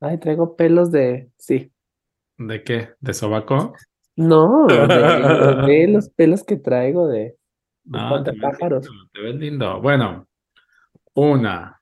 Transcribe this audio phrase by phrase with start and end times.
[0.00, 1.30] Ay, traigo pelos de.
[1.38, 1.72] Sí.
[2.36, 2.90] ¿De qué?
[3.00, 3.74] ¿De sobaco?
[4.14, 7.36] No, de, de los pelos que traigo de.
[7.84, 8.86] No, te ves pájaros.
[8.86, 9.80] lindo, te ves lindo.
[9.80, 10.28] Bueno,
[11.14, 11.80] una,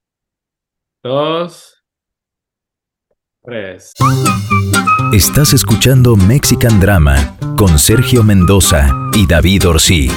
[1.03, 1.85] dos,
[3.43, 3.93] tres.
[5.13, 10.09] Estás escuchando Mexican Drama con Sergio Mendoza y David Orsí.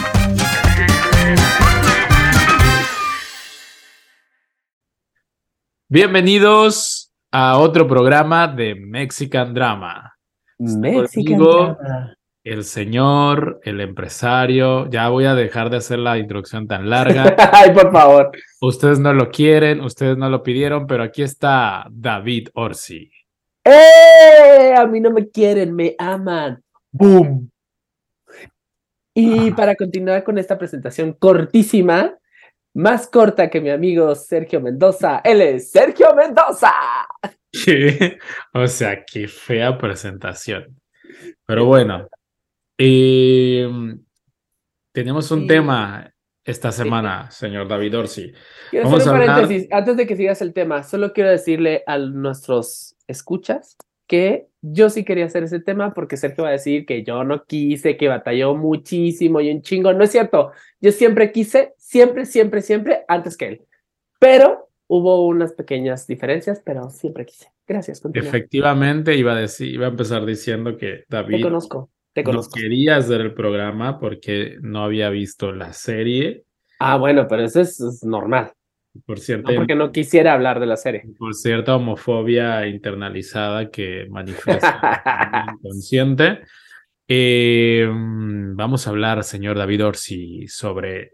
[5.89, 6.98] Bienvenidos
[7.31, 10.15] a otro programa de Mexican Drama.
[10.57, 11.77] Mexican conmigo.
[11.79, 12.15] drama.
[12.43, 17.35] El señor, el empresario, ya voy a dejar de hacer la introducción tan larga.
[17.53, 18.31] Ay, por favor.
[18.61, 23.11] Ustedes no lo quieren, ustedes no lo pidieron, pero aquí está David Orsi.
[23.63, 24.73] ¡Eh!
[24.75, 26.63] A mí no me quieren, me aman.
[26.91, 27.51] ¡Boom!
[29.13, 32.15] Y para continuar con esta presentación cortísima,
[32.79, 36.73] más corta que mi amigo Sergio Mendoza, él es Sergio Mendoza.
[37.51, 38.17] ¿Qué?
[38.53, 40.79] O sea, qué fea presentación.
[41.45, 42.07] Pero bueno,
[42.77, 43.67] eh,
[44.93, 45.47] tenemos un Sí.
[45.47, 46.09] tema
[46.45, 48.31] esta semana, señor David Orsi.
[48.69, 49.69] Quiero Vamos hacer un a hablar- paréntesis.
[49.71, 53.75] Antes de que sigas el tema, solo quiero decirle a nuestros escuchas
[54.09, 57.45] que yo sí quería hacer ese tema porque Sergio va a decir que yo no
[57.45, 59.93] quise, que batalló muchísimo y un chingo.
[59.93, 60.51] No es cierto.
[60.81, 63.61] Yo siempre quise, siempre, siempre, siempre, antes que él.
[64.19, 67.53] Pero hubo unas pequeñas diferencias, pero siempre quise.
[67.67, 68.27] Gracias, continúa.
[68.27, 72.59] Efectivamente, iba a decir, iba a empezar diciendo que Te David conozco, te no conozco.
[72.59, 76.43] quería hacer el programa porque no había visto la serie.
[76.79, 78.51] Ah, bueno, pero eso es, es normal.
[79.05, 81.03] Por cierta, No porque no quisiera hablar de la serie.
[81.17, 86.39] por cierta homofobia internalizada que manifiesta inconsciente.
[87.07, 91.13] Eh, vamos a hablar, señor David Orsi, sobre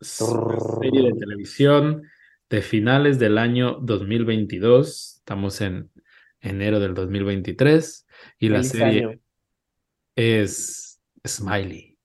[0.00, 2.02] serie de televisión
[2.50, 5.16] de finales del año 2022.
[5.18, 5.90] Estamos en
[6.40, 8.06] enero del 2023
[8.38, 9.18] y la Feliz serie año.
[10.16, 11.96] es Smiley.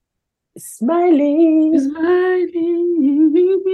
[0.58, 1.72] Smiley.
[1.80, 2.23] Smiley.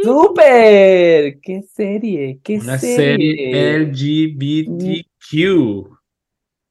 [0.04, 1.40] ¡Súper!
[1.42, 2.40] ¡Qué serie!
[2.44, 3.80] ¡Qué Una serie!
[3.80, 5.10] LGBTQ.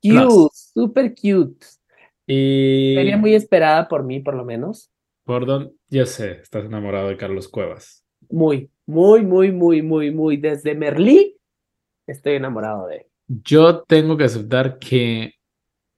[0.03, 1.67] Cute, súper cute.
[2.27, 4.91] Y Sería muy esperada por mí, por lo menos.
[5.27, 8.05] Gordon, ya sé, estás enamorado de Carlos Cuevas.
[8.31, 10.37] Muy, muy, muy, muy, muy, muy.
[10.37, 11.37] Desde Merlí
[12.07, 13.07] estoy enamorado de él.
[13.29, 15.35] Yo tengo que aceptar que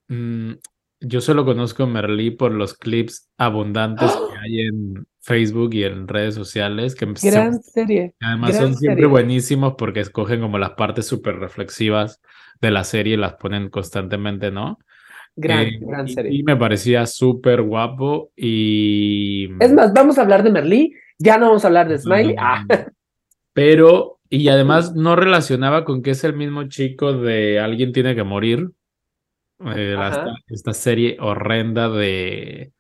[0.09, 0.53] mm,
[1.01, 6.09] yo solo conozco a Merlí por los clips abundantes que hay en Facebook y en
[6.09, 8.15] redes sociales, que Gran serie.
[8.21, 9.11] además gran son siempre serie.
[9.11, 12.21] buenísimos porque escogen como las partes súper reflexivas
[12.61, 14.79] de la serie y las ponen constantemente, ¿no?
[15.37, 16.33] Gran, Eh, gran serie.
[16.35, 19.49] Y me parecía súper guapo y...
[19.63, 20.93] Es más, vamos a hablar de Merlí.
[21.19, 22.35] Ya no vamos a hablar de Smiley.
[22.35, 22.77] No, Ah, no.
[23.53, 28.25] Pero, y además no relacionaba con que es el mismo chico de Alguien tiene que
[28.25, 28.71] morir.
[29.77, 29.97] eh,
[30.49, 32.73] esta serie horrenda de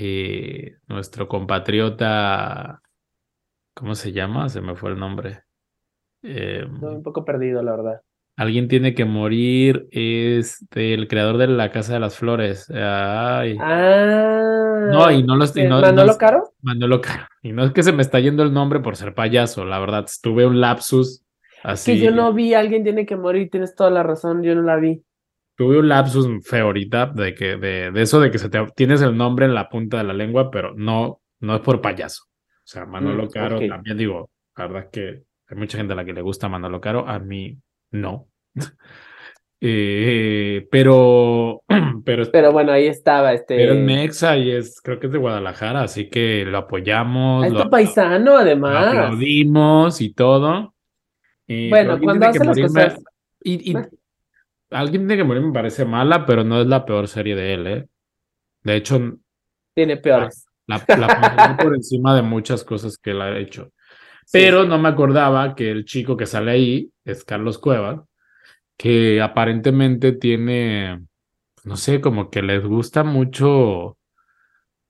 [0.00, 2.80] eh, nuestro compatriota.
[3.74, 4.48] ¿Cómo se llama?
[4.48, 5.42] Se me fue el nombre.
[6.22, 8.00] Eh, estoy un poco perdido, la verdad.
[8.36, 12.70] Alguien tiene que morir es del creador de La Casa de las Flores.
[12.70, 13.56] Ay.
[13.60, 14.88] Ah.
[14.90, 15.62] No, y no lo estoy.
[15.64, 16.52] ¿es no- no ¿Manolo es- Caro?
[16.62, 17.26] Manolo Caro.
[17.42, 20.06] Y no es que se me está yendo el nombre por ser payaso, la verdad.
[20.22, 21.22] Tuve un lapsus
[21.62, 21.92] así.
[21.98, 24.76] Que yo no vi, alguien tiene que morir, tienes toda la razón, yo no la
[24.76, 25.02] vi.
[25.60, 29.02] Tuve un lapsus feo ahorita de que de, de eso de que se te tienes
[29.02, 32.24] el nombre en la punta de la lengua, pero no, no es por payaso.
[32.30, 33.68] O sea, Manolo Mm, Caro ok.
[33.68, 36.80] también digo, la verdad es que hay mucha gente a la que le gusta Manolo
[36.80, 37.58] Caro, a mí
[37.90, 38.28] no.
[39.62, 41.62] Eh, pero,
[42.06, 43.56] pero, Pero bueno, ahí estaba este.
[43.56, 47.52] pero es Mexa y es, creo que es de Guadalajara, así que lo apoyamos, Es
[47.52, 48.86] lo, tu paisano, lo además.
[48.88, 50.74] aplaudimos y todo.
[51.46, 52.98] Eh, Bueno, cuando hace las cosas-
[53.42, 53.76] Y, y.
[54.70, 57.66] Alguien tiene que morir me parece mala, pero no es la peor serie de él,
[57.66, 57.88] ¿eh?
[58.62, 59.18] De hecho,
[59.74, 60.46] Tiene peores.
[60.66, 63.72] la, la por encima de muchas cosas que él ha hecho.
[64.26, 64.38] Sí.
[64.38, 68.00] Pero no me acordaba que el chico que sale ahí es Carlos Cuevas,
[68.78, 71.06] que aparentemente tiene,
[71.64, 73.98] no sé, como que les gusta mucho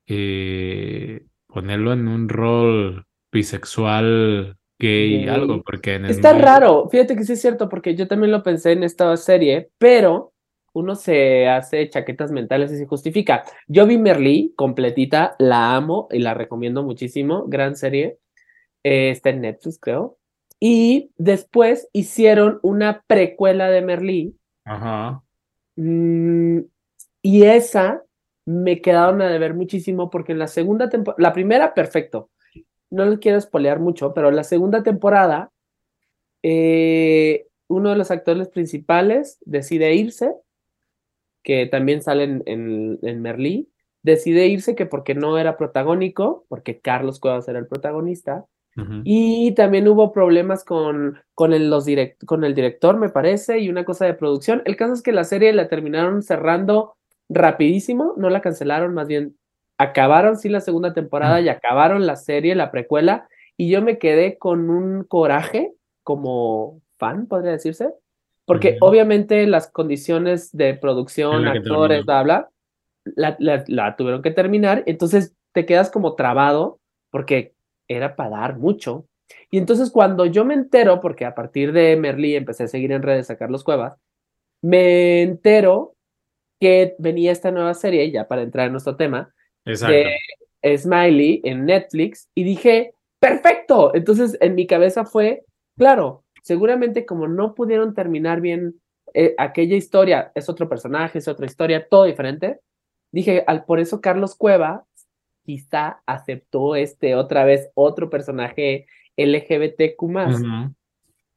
[0.07, 7.35] eh, ponerlo en un rol bisexual, gay, algo, porque en Está raro, fíjate que sí
[7.35, 10.33] es cierto, porque yo también lo pensé en esta serie, pero
[10.73, 13.45] uno se hace chaquetas mentales y se justifica.
[13.69, 18.19] Yo vi Merlí completita, la amo y la recomiendo muchísimo, gran serie.
[18.83, 20.19] Eh, está en Netflix, creo.
[20.59, 25.23] Y después hicieron una precuela de Merlí, Ajá.
[25.77, 26.59] mm,
[27.23, 28.03] y esa
[28.47, 32.31] me quedaron a deber muchísimo porque en la segunda temporada, la primera, perfecto.
[32.91, 35.51] No les quiero spoilear mucho, pero la segunda temporada
[36.43, 40.35] eh, uno de los actores principales decide irse,
[41.43, 43.71] que también sale en, en, en Merlí,
[44.03, 48.47] decide irse que porque no era protagónico, porque Carlos Cuevas era el protagonista,
[49.05, 53.69] y también hubo problemas con, con, el, los direct, con el director, me parece, y
[53.69, 54.63] una cosa de producción.
[54.65, 56.97] El caso es que la serie la terminaron cerrando
[57.29, 59.37] rapidísimo, no la cancelaron, más bien
[59.81, 64.37] acabaron sí la segunda temporada y acabaron la serie, la precuela, y yo me quedé
[64.37, 65.73] con un coraje
[66.03, 67.89] como fan, podría decirse,
[68.45, 72.49] porque obviamente las condiciones de producción, actores, bla, bla,
[73.05, 76.79] la, la, la tuvieron que terminar, entonces te quedas como trabado
[77.11, 77.55] porque
[77.89, 79.07] era para dar mucho.
[79.51, 83.03] Y entonces cuando yo me entero, porque a partir de Merlí empecé a seguir en
[83.03, 83.97] redes a Carlos Cuevas,
[84.61, 85.95] me entero
[86.61, 89.33] que venía esta nueva serie, ya para entrar en nuestro tema,
[89.65, 89.95] Exacto.
[89.95, 93.95] de Smiley en Netflix y dije, perfecto.
[93.95, 95.45] Entonces en mi cabeza fue,
[95.77, 98.75] claro, seguramente como no pudieron terminar bien
[99.15, 102.61] eh, aquella historia, es otro personaje, es otra historia, todo diferente.
[103.13, 104.85] Dije, al, por eso Carlos Cueva
[105.45, 108.87] quizá aceptó este otra vez otro personaje
[109.17, 110.41] LGBTQ más,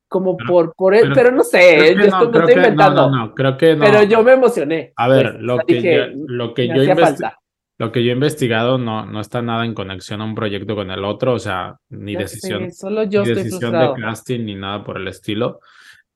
[0.08, 3.34] como Pero- por, por él, pero- pero, no sé, yo no, estoy inventando, no, no,
[3.34, 3.84] creo que no.
[3.84, 4.94] pero yo me emocioné.
[4.96, 7.40] A ver, pues, lo que dije, yo, lo que yo falta.
[7.78, 10.92] Lo que yo he investigado no, no está nada en conexión a un proyecto con
[10.92, 13.96] el otro, o sea, ni Ya decisión, sé, solo yo ni estoy decisión frustrado.
[13.96, 15.60] de casting ni nada por el estilo.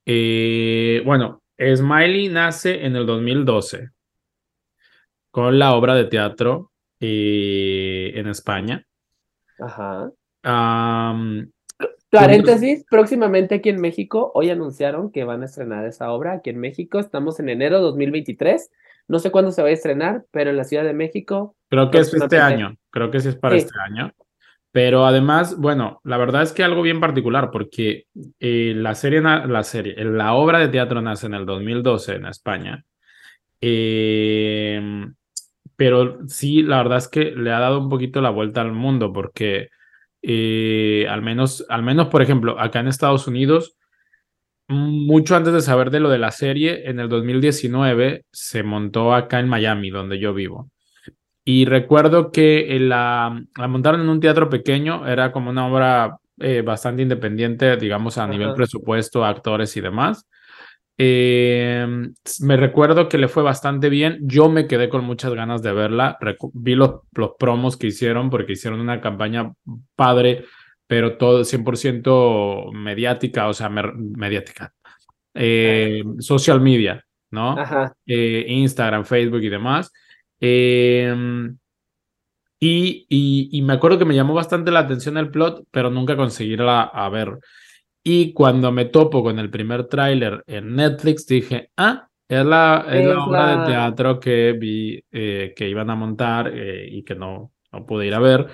[0.05, 3.89] Eh, bueno, Smiley nace en el 2012
[5.31, 8.85] con la obra de teatro eh, en España.
[9.59, 10.11] Ajá.
[10.43, 11.51] Am,
[12.09, 16.59] Paréntesis, próximamente aquí en México, hoy anunciaron que van a estrenar esa obra aquí en
[16.59, 16.99] México.
[16.99, 18.71] Estamos en enero de 2023.
[19.07, 21.55] No sé cuándo se va a estrenar, pero en la Ciudad de México.
[21.69, 23.65] creo que es este año, creo que sí es para Sí.
[23.65, 24.11] este año.
[24.71, 28.05] Pero además, bueno, la verdad es que algo bien particular, porque
[28.39, 32.83] eh, la serie, la serie, la obra de teatro nace en el 2012 en España.
[33.61, 35.07] Eh,
[35.75, 39.13] pero sí, la verdad es que le ha dado un poquito la vuelta al mundo,
[39.13, 39.69] porque
[40.21, 43.76] eh, al menos, al menos, por ejemplo, acá en Estados Unidos,
[44.69, 49.39] mucho antes de saber de lo de la serie, en el 2019 se montó acá
[49.39, 50.69] en Miami, donde yo vivo.
[51.45, 56.17] Y recuerdo que eh, la, la montaron en un teatro pequeño, era como una obra
[56.39, 60.27] eh, bastante independiente, digamos, a nivel presupuesto, actores y demás.
[60.97, 61.85] Eh,
[62.41, 64.17] me recuerdo que le fue bastante bien.
[64.21, 66.17] Yo me quedé con muchas ganas de verla.
[66.19, 69.53] Recu- vi los, los promos que hicieron porque hicieron una campaña
[69.95, 70.45] padre,
[70.87, 74.73] pero todo 100% mediática, o sea, mediática.
[75.33, 77.51] Eh, social media, ¿no?
[77.59, 77.93] Ajá.
[78.05, 79.91] eh, Instagram, Facebook y demás.
[80.39, 81.13] Eh,
[82.59, 86.15] y, y, y me acuerdo que me llamó bastante la atención el plot, pero nunca
[86.15, 87.37] conseguí irla a ver.
[88.03, 93.05] Y cuando me topo con el primer tráiler en Netflix, dije, ah, es la, es
[93.05, 97.15] la obra la- de teatro que vi eh, que iban a montar eh, y que
[97.15, 98.47] no, no pude ir a ver.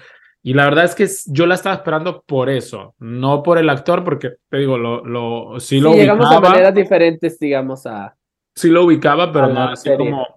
[0.46, 4.04] Y la verdad es que yo la estaba esperando por eso, no por el actor,
[4.04, 8.16] porque te digo, lo, lo, sí Sí, lo llegamos a ubicaba, maneras diferentes, digamos, a.
[8.54, 10.28] sí lo ubicaba, pero no era así como,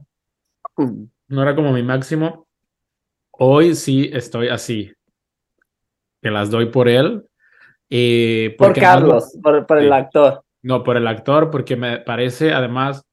[1.28, 2.46] no era como mi máximo.
[3.32, 4.92] Hoy sí estoy así,
[6.22, 7.24] que las doy por él.
[7.90, 10.42] eh, Por porque no lo- Carlos, por, por el actor.
[10.62, 13.04] no, por el actor, porque me parece, además,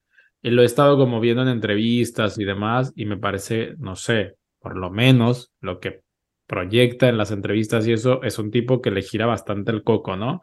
[0.44, 4.36] eh, lo he estado como viendo en entrevistas y demás, y me parece, no sé,
[4.60, 6.03] por lo menos lo que
[6.48, 10.16] proyecta en las entrevistas y eso es un tipo que le gira bastante el coco,
[10.16, 10.42] ¿no?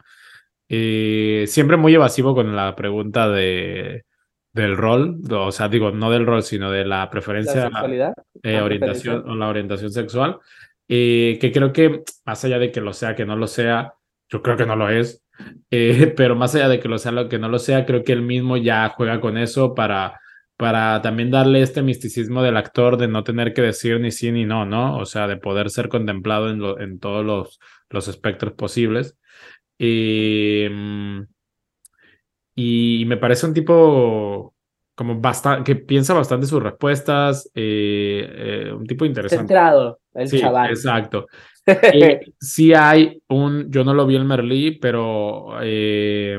[0.68, 4.04] Eh, siempre muy evasivo con la pregunta de,
[4.52, 8.14] del rol, o sea, digo, no del rol, sino de la La preferencia sexualidad.
[8.42, 9.32] eh, orientación preferencia.
[9.32, 10.38] o la orientación sexual,
[10.88, 13.94] eh, que creo que más allá de que lo sea, que no lo sea,
[14.28, 15.24] yo creo que no lo es,
[15.70, 18.12] eh, pero más allá de que lo sea, lo que no lo sea, creo que
[18.12, 20.20] él mismo ya juega con eso para,
[20.60, 24.44] para también darle este misticismo del actor de no tener que decir ni sí ni
[24.44, 24.98] no, ¿no?
[24.98, 29.16] O sea, de poder ser contemplado en, lo- en todos los, los espectros posibles.
[29.78, 31.22] Eh, mm,
[32.54, 34.54] y me parece un tipo
[34.94, 39.54] como bastante, que piensa bastante sus respuestas, eh, eh, un tipo interesante.
[39.54, 40.70] Centrado, el Sí, chaval.
[40.70, 41.26] exacto.
[42.40, 46.38] Sí hay un, yo no lo vi en Merlí, pero, eh,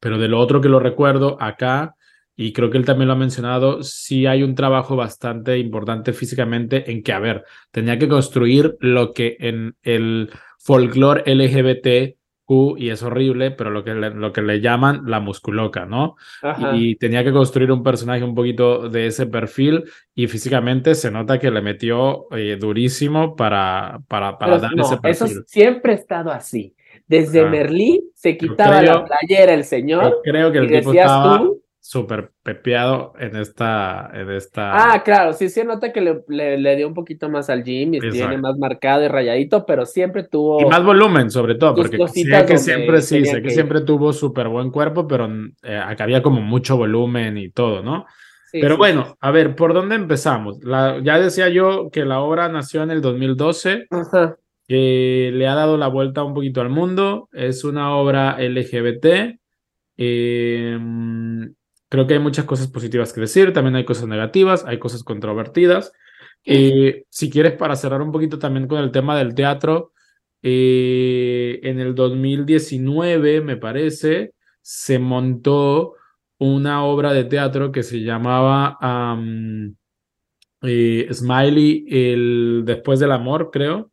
[0.00, 1.96] pero de lo otro que lo recuerdo acá,
[2.36, 6.90] y creo que él también lo ha mencionado, sí hay un trabajo bastante importante físicamente
[6.90, 12.16] en que, a ver, tenía que construir lo que en el folclore LGBTQ,
[12.76, 16.16] y es horrible, pero lo que le, lo que le llaman la musculoca, ¿no?
[16.42, 16.76] Ajá.
[16.76, 21.38] y tenía que construir un personaje un poquito de ese perfil y físicamente se nota
[21.38, 25.42] que le metió eh, durísimo para, para, para dar no, ese eso perfil.
[25.46, 26.74] siempre ha estado así.
[27.06, 27.48] Desde Ah.
[27.48, 30.20] Merlí se quitaba creo- la playera el señor.
[30.22, 34.94] Creo que el y tipo decías estaba tú- súper pepeado en esta, en esta.
[34.94, 37.92] Ah, claro, sí se nota que le, le- le dio un poquito más al gym
[37.94, 40.60] y tiene más marcado y rayadito, pero siempre tuvo.
[40.62, 44.48] Y más volumen, sobre todo, porque sé que siempre sí, sé que siempre tuvo súper
[44.48, 45.28] buen cuerpo, pero
[45.62, 48.06] eh, acá había como mucho volumen y todo, ¿no?
[48.50, 50.62] Sí, Pero sí, bueno, a ver, ¿por dónde empezamos?
[50.62, 54.38] La, ya decía yo que la obra nació en el 2012, Ajá.
[54.66, 59.38] que le ha dado la vuelta un poquito al mundo, es una obra LGBT,
[59.96, 61.44] eh, mm,
[61.94, 65.92] creo que hay muchas cosas positivas que decir, también hay cosas negativas, hay cosas controvertidas.
[66.44, 69.92] Eh, si quieres, para cerrar un poquito también con el tema del teatro,
[70.42, 75.94] eh, en el 2019, me parece, se montó
[76.38, 79.76] una obra de teatro que se llamaba am,
[80.62, 83.92] eh, Smiley, el Después del Amor, creo,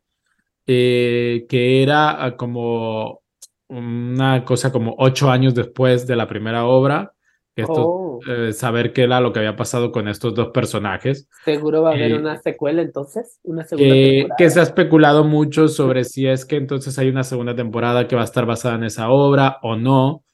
[0.66, 3.22] eh, que era ah, como
[3.68, 7.12] una cosa como ocho años después de la primera obra.
[7.54, 11.28] Esto, Oh, eh, saber qué era lo que había pasado con estos dos personajes.
[11.44, 14.34] seguro va a haber eh, una secuela entonces, una segunda temporada.
[14.38, 18.16] que se ha especulado mucho sobre si es que entonces hay una segunda temporada que
[18.16, 20.24] va a estar basada en esa obra o no.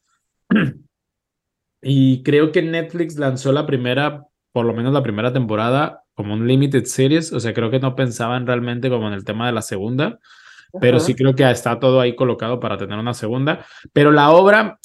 [1.80, 6.46] Y creo que Netflix lanzó la primera, por lo menos la primera temporada, como un
[6.46, 7.32] limited series.
[7.32, 10.18] O sea, creo que no pensaban realmente como en el tema de la segunda,
[10.80, 13.64] pero sí creo que está todo ahí colocado para tener una segunda.
[13.92, 14.80] Pero la obra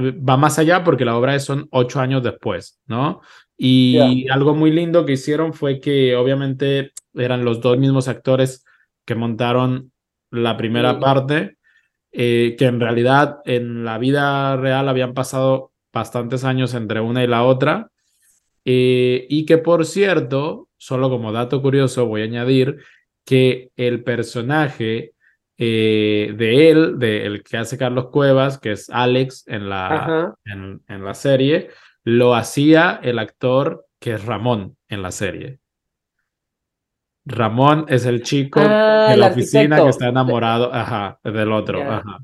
[0.00, 3.20] va más allá porque la obra es- son ocho años después, ¿no?
[3.56, 8.64] Y algo muy lindo que hicieron fue que obviamente eran los dos mismos actores
[9.04, 9.92] que montaron
[10.30, 11.56] la primera parte,
[12.12, 17.26] eh, que en realidad en la vida real habían pasado bastantes años entre una y
[17.28, 17.90] la otra.
[18.64, 22.78] eh, y que por cierto, solo como dato curioso, voy a añadir
[23.24, 25.13] que el personaje
[25.58, 30.82] eh, de él, de el que hace Carlos Cuevas, que es Alex en la, en,
[30.88, 31.70] en la serie,
[32.04, 35.58] lo hacía el actor que es Ramón en la serie.
[37.26, 39.84] Ramón es el chico Ah, de el la oficina arquitecto.
[39.84, 42.18] que está enamorado, ajá, del otro, ajá.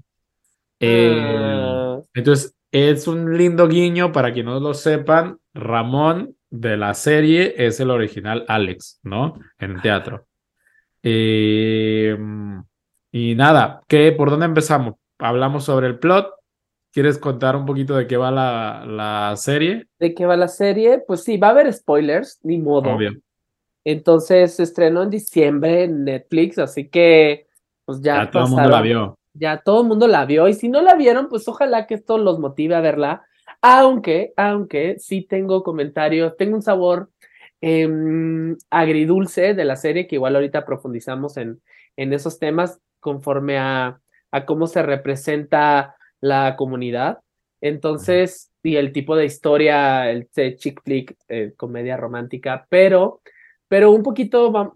[0.79, 2.01] Eh, Ah.
[2.15, 5.39] entonces, es un lindo guiño para quienes no lo sepan.
[5.55, 9.35] Ramón de la serie es el original Alex, ¿no?
[9.59, 10.27] En teatro.
[11.03, 12.17] Eh,
[13.13, 14.95] y nada, ¿qué, ¿por dónde empezamos?
[15.19, 16.33] Hablamos sobre el plot.
[16.93, 19.87] ¿Quieres contar un poquito de qué va la, la serie?
[19.99, 21.03] ¿De qué va la serie?
[21.07, 22.91] Pues sí, va a haber spoilers, ni modo.
[22.91, 23.13] Obvio.
[23.85, 27.47] Entonces se estrenó en diciembre en Netflix, así que
[27.85, 29.19] pues ya, Ya todo el mundo la vio.
[29.33, 32.19] Ya todo el mundo la vio y si no la vieron, pues ojalá que esto
[32.19, 33.25] los motive a verla.
[33.63, 37.11] Aunque, aunque sí tengo comentarios, tengo un sabor
[37.61, 41.61] em, agridulce de la serie que igual ahorita profundizamos en,
[41.97, 47.21] en esos temas conforme a, a cómo se representa la comunidad.
[47.61, 53.21] Entonces, y el tipo de historia, el chick flick, eh, comedia romántica, pero,
[53.69, 54.75] pero un poquito, vam-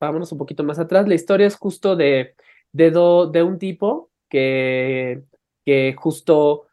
[0.00, 1.06] vámonos un poquito más atrás.
[1.08, 2.34] La historia es justo de,
[2.72, 5.22] de, do- de un tipo que,
[5.64, 6.66] que justo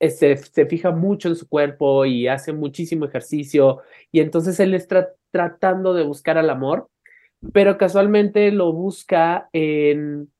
[0.00, 4.74] eh, se, se fija mucho en su cuerpo y hace muchísimo ejercicio y entonces él
[4.74, 6.88] está tratando de buscar al amor,
[7.52, 10.30] pero casualmente lo busca en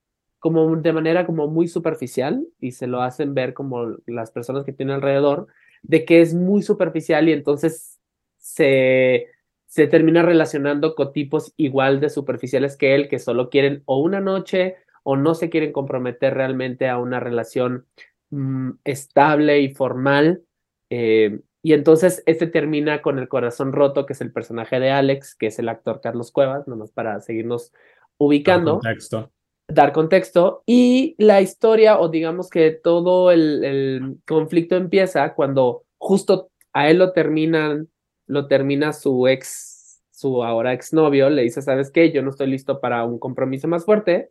[0.46, 4.72] como de manera como muy superficial y se lo hacen ver como las personas que
[4.72, 5.48] tiene alrededor
[5.82, 7.98] de que es muy superficial y entonces
[8.38, 9.26] se
[9.66, 14.20] se termina relacionando con tipos igual de superficiales que él que solo quieren o una
[14.20, 17.86] noche o no se quieren comprometer realmente a una relación
[18.30, 20.44] mm, estable y formal.
[20.90, 25.34] eh, y entonces este termina con el corazón roto, que es el personaje de Alex,
[25.34, 27.72] que es el actor Carlos Cuevas, nomás para seguirnos
[28.18, 29.32] ubicando, Contexto.
[29.68, 30.62] Dar contexto.
[30.66, 37.12] Y la historia, o digamos que todo el, conflicto empieza cuando justo a él lo
[37.12, 37.88] terminan,
[38.26, 42.12] lo termina su ex, su ahora exnovio, le dice, ¿sabes qué?
[42.12, 44.30] Yo no estoy listo para un compromiso más fuerte.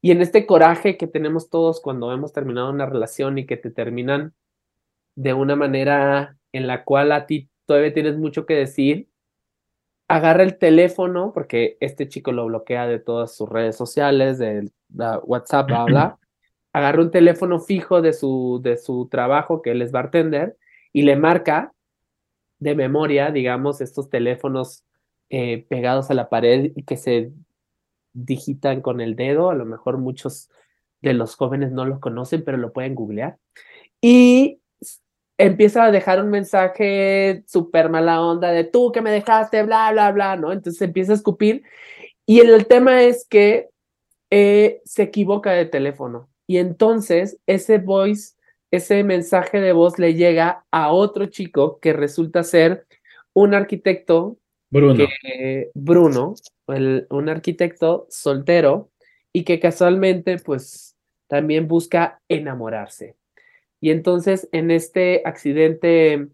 [0.00, 3.70] Y en este coraje que tenemos todos cuando hemos terminado una relación y que te
[3.70, 4.34] terminan
[5.16, 9.08] de una manera en la cual a ti todavía tienes mucho que decir,
[10.14, 15.18] agarra el teléfono, porque este chico lo bloquea de todas sus redes sociales, de la
[15.18, 16.18] WhatsApp, bla, bla,
[16.72, 20.56] agarra un teléfono fijo de su, de su trabajo, que él es bartender,
[20.92, 21.72] y le marca
[22.60, 24.84] de memoria, digamos, estos teléfonos
[25.30, 27.32] eh, pegados a la pared y que se
[28.12, 30.48] digitan con el dedo, a lo mejor muchos
[31.02, 33.36] de los jóvenes no los conocen, pero lo pueden googlear.
[34.00, 34.60] Y
[35.38, 40.12] empieza a dejar un mensaje súper mala onda de tú que me dejaste, bla, bla,
[40.12, 40.52] bla, ¿no?
[40.52, 41.62] Entonces empieza a escupir.
[42.26, 43.68] Y el, el tema es que
[44.30, 46.28] eh, se equivoca de teléfono.
[46.46, 48.34] y entonces ese voice,
[48.70, 52.86] ese mensaje de voz le llega a otro chico que resulta ser
[53.32, 54.36] un arquitecto,
[54.70, 55.06] Bruno.
[55.22, 56.34] que- Bruno,
[56.68, 58.90] el- un arquitecto soltero
[59.32, 60.96] y que casualmente pues
[61.28, 63.16] también busca enamorarse.
[63.84, 66.28] Y entonces en este accidente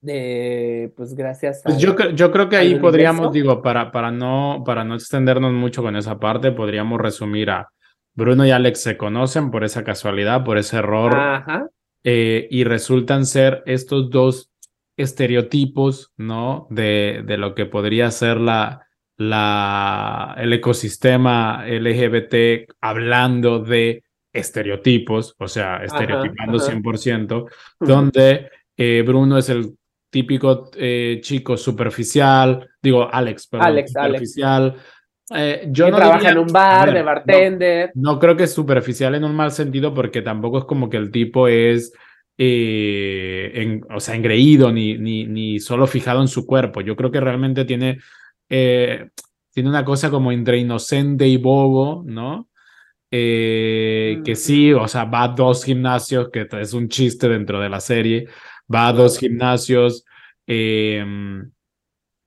[0.00, 4.62] de, pues gracias Pues al- yo, yo creo que ahí podríamos, digo, para, para, no,
[4.64, 7.68] para no extendernos mucho con esa parte, podríamos resumir a
[8.14, 11.66] Bruno y Alex se conocen por esa casualidad, por ese error, Ajá,
[12.04, 14.52] eh, y resultan ser estos dos
[14.96, 16.68] estereotipos, ¿no?
[16.70, 25.48] De, de lo que podría ser la, la, el ecosistema LGBT hablando de estereotipos, o
[25.48, 26.72] sea, estereotipando ajá.
[26.72, 27.46] 100%,
[27.80, 29.74] donde eh, Bruno es el
[30.10, 34.12] típico eh, chico superficial, digo, Alex, perdón, Alex, Alex.
[34.32, 34.76] superficial.
[35.32, 37.90] Eh, yo que no trabaja diría- en un bar ver, de no- bartender.
[37.94, 41.10] no creo que es superficial en un mal sentido porque tampoco es como que el
[41.12, 41.92] tipo es,
[42.38, 46.80] eh, en- o sea, engreído ni, ni, ni solo fijado en su cuerpo.
[46.80, 47.98] Yo creo que realmente tiene,
[48.48, 49.08] eh,
[49.52, 52.48] tiene una cosa como entre inocente y bobo, ¿no?
[53.10, 57.68] Eh, que sí, o sea, va a dos gimnasios, que es un chiste dentro de
[57.68, 58.28] la serie,
[58.72, 60.04] va a dos gimnasios,
[60.46, 61.04] eh,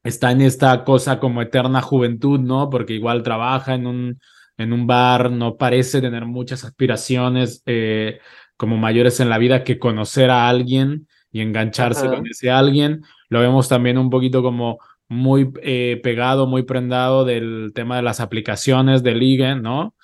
[0.03, 2.69] está en esta cosa como eterna juventud, ¿no?
[2.69, 4.19] Porque igual trabaja en un,
[4.57, 8.19] en un bar, no parece tener muchas aspiraciones eh,
[8.57, 12.15] como mayores en la vida que conocer a alguien y engancharse Ajá.
[12.15, 13.03] con ese alguien.
[13.29, 18.19] Lo vemos también un poquito como muy eh, pegado, muy prendado del tema de las
[18.19, 19.95] aplicaciones de ligue, ¿no?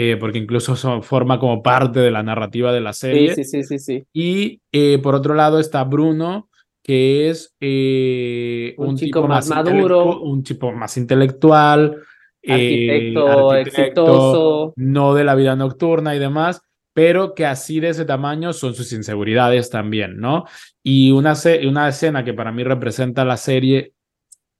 [0.00, 3.34] Eh, porque incluso forma como parte de la narrativa de la serie.
[3.34, 4.04] Sí, sí, sí, sí, sí.
[4.12, 6.48] Y eh, por otro lado está Bruno,
[6.84, 10.20] que es eh, Un un, chico tipo más maduro.
[10.20, 11.96] un tipo más intelectual,
[12.40, 14.72] eh, Arquitecto exitoso.
[14.76, 16.62] no de la vida nocturna y demás,
[16.94, 20.44] pero que así de ese tamaño son sus inseguridades también, ¿no?
[20.80, 21.34] Y una,
[21.68, 23.94] una escena que para mí representa la serie,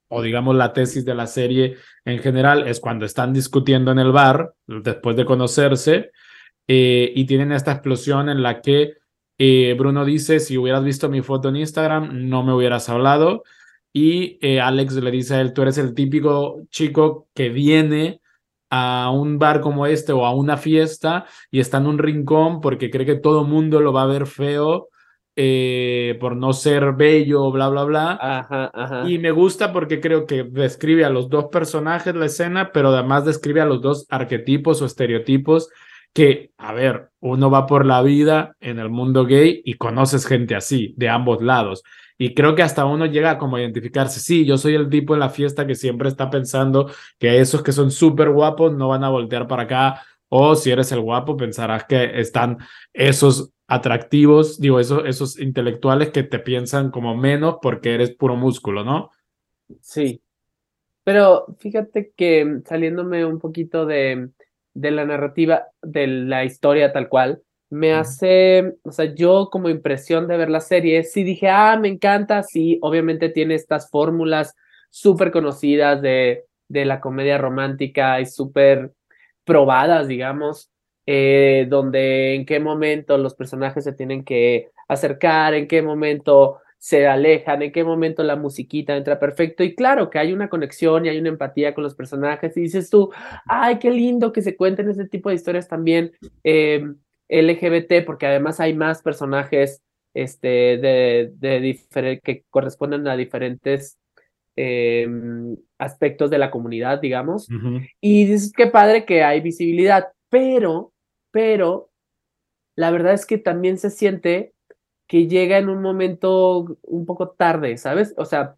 [0.09, 4.11] o digamos la tesis de la serie en general, es cuando están discutiendo en el
[4.11, 6.11] bar, después de conocerse,
[6.67, 8.93] eh, y tienen esta explosión en la que
[9.37, 13.43] eh, Bruno dice, si hubieras visto mi foto en Instagram, no me hubieras hablado.
[13.93, 18.21] Y eh, Alex le dice a él, tú eres el típico chico que viene
[18.69, 22.91] a un bar como este o a una fiesta y está en un rincón porque
[22.91, 24.89] cree que todo mundo lo va a ver feo
[25.41, 28.19] eh, por no ser bello, bla, bla, bla.
[28.19, 29.09] Ajá, ajá.
[29.09, 33.23] Y me gusta porque creo que describe a los dos personajes la escena, pero además
[33.23, 35.69] describe a los dos arquetipos o estereotipos
[36.11, 40.55] que, a ver, uno va por la vida en el mundo gay y conoces gente
[40.55, 41.83] así, de ambos lados.
[42.17, 45.21] Y creo que hasta uno llega como a identificarse, sí, yo soy el tipo en
[45.21, 49.09] la fiesta que siempre está pensando que esos que son súper guapos no van a
[49.09, 52.57] voltear para acá, o si eres el guapo pensarás que están
[52.91, 58.83] esos atractivos, digo, esos, esos intelectuales que te piensan como menos porque eres puro músculo,
[58.83, 59.11] ¿no?
[59.79, 60.21] Sí.
[61.03, 64.29] Pero fíjate que saliéndome un poquito de,
[64.73, 70.27] de la narrativa, de la historia tal cual, me hace, o sea, yo como impresión
[70.27, 74.55] de ver la serie, sí dije, ah, me encanta, sí, obviamente tiene estas fórmulas
[74.89, 78.93] súper conocidas de, de la comedia romántica y súper
[79.43, 80.68] probadas, digamos,
[81.11, 87.07] eh, donde en qué momento los personajes se tienen que acercar, en qué momento se
[87.07, 89.63] alejan, en qué momento la musiquita entra perfecto.
[89.63, 92.55] Y claro que hay una conexión y hay una empatía con los personajes.
[92.55, 93.09] Y dices tú,
[93.47, 96.11] ay, qué lindo que se cuenten ese tipo de historias también
[96.43, 96.85] eh,
[97.27, 99.81] LGBT, porque además hay más personajes
[100.13, 103.97] este, de, que corresponden a diferentes
[104.55, 105.07] eh,
[105.79, 107.47] aspectos de la comunidad, digamos.
[107.99, 110.93] Y dices, qué padre que hay visibilidad, pero,
[111.31, 111.89] pero,
[112.75, 114.53] la verdad es que también se siente
[115.07, 118.13] que llega en un momento un poco tarde, ¿sabes?
[118.17, 118.55] O sea,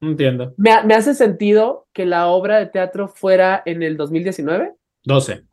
[0.00, 0.52] Entiendo.
[0.56, 5.44] me, me hace sentido que la obra de teatro fuera en el 2019, 12.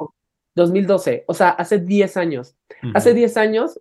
[0.55, 2.55] 2012, o sea, hace 10 años.
[2.93, 3.79] Hace 10 años,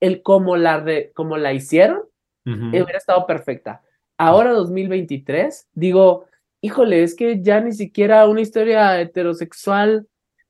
[0.00, 2.02] el como la, re- como la hicieron,
[2.44, 3.82] eh, hubiera estado perfecta.
[4.18, 6.26] Ahora 2023, digo,
[6.60, 10.08] híjole, es que ya ni siquiera una historia heterosexual,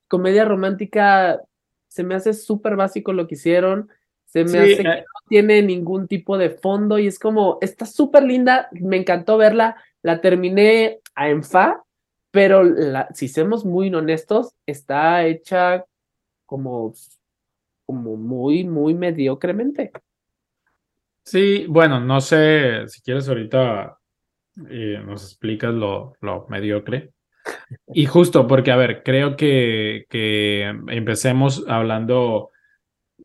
[0.08, 1.40] comedia romántica,
[1.90, 3.90] se me hace súper básico lo que hicieron,
[4.24, 7.58] se me Sí, hace que eh, no tiene ningún tipo de fondo y es como,
[7.60, 11.82] está súper linda, me encantó verla, la terminé a en fa,
[12.30, 15.84] pero la, si somos muy honestos, está hecha
[16.46, 16.94] como,
[17.84, 19.90] como muy, muy mediocremente.
[21.24, 23.98] Sí, bueno, no sé si quieres ahorita
[24.68, 27.12] eh, nos explicas lo, lo mediocre.
[27.92, 32.50] Y justo porque, a ver, creo que, que empecemos hablando,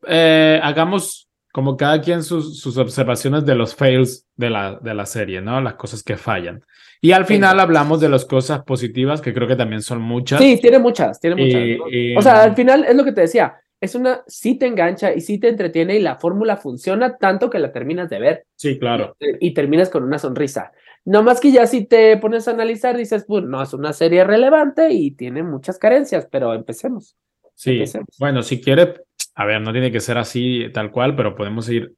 [0.06, 5.06] eh, hagamos como cada quien sus, sus observaciones de los fails de la, de la
[5.06, 5.60] serie, ¿no?
[5.60, 6.62] Las cosas que fallan.
[7.00, 10.40] Y al final hablamos de las cosas positivas, que creo que también son muchas.
[10.40, 11.60] Sí, tiene muchas, tiene muchas.
[11.60, 11.86] Eh, ¿no?
[11.90, 15.14] eh, o sea, al final es lo que te decía, es una, sí te engancha
[15.14, 18.78] y sí te entretiene y la fórmula funciona tanto que la terminas de ver Sí,
[18.78, 19.16] claro.
[19.18, 20.72] y terminas con una sonrisa.
[21.06, 24.24] No más que ya si te pones a analizar, dices, pues no, es una serie
[24.24, 27.16] relevante y tiene muchas carencias, pero empecemos.
[27.54, 27.74] Sí.
[27.74, 28.08] Empecemos.
[28.18, 29.04] Bueno, si quiere,
[29.36, 31.94] a ver, no tiene que ser así tal cual, pero podemos ir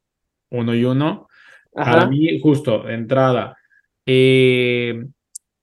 [0.50, 1.26] uno y uno.
[1.72, 2.06] Para Ajá.
[2.08, 3.56] mí, justo, de entrada,
[4.04, 5.02] eh,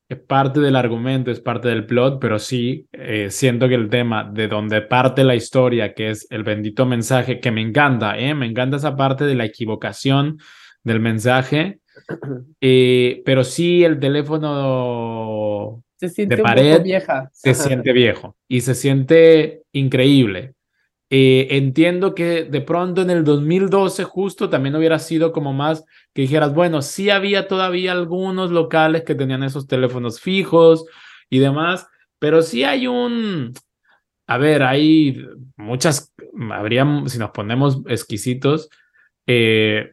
[0.09, 4.23] es parte del argumento, es parte del plot, pero sí eh, siento que el tema
[4.23, 8.33] de donde parte la historia, que es el bendito mensaje, que me encanta, ¿eh?
[8.33, 10.39] Me encanta esa parte de la equivocación
[10.83, 11.79] del mensaje,
[12.61, 17.29] eh, pero sí el teléfono Se siente de pared vieja.
[17.33, 17.63] se Ajá.
[17.63, 20.53] siente viejo y se siente increíble.
[21.11, 26.23] Eh, entiendo que de pronto en el 2012 justo también hubiera sido como más que
[26.23, 30.85] dijeras, bueno, sí había todavía algunos locales que tenían esos teléfonos fijos
[31.29, 31.87] y demás,
[32.17, 33.53] pero sí hay un,
[34.27, 35.23] a ver, hay
[35.57, 36.11] muchas,
[36.51, 38.69] habría, si nos ponemos exquisitos,
[39.27, 39.89] eh,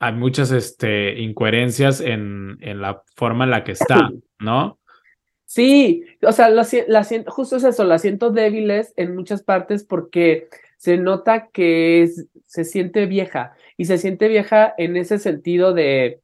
[0.00, 4.78] hay muchas este, incoherencias en, en la forma en la que está, ¿no?
[5.44, 10.48] Sí, o sea, la, la justo es eso, la siento débiles en muchas partes porque
[10.76, 16.20] se nota que es- se siente vieja y se siente vieja en ese sentido de,